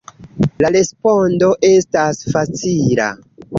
La 0.63 0.71
respondo 0.75 1.51
estas 1.71 2.25
facila. 2.35 3.15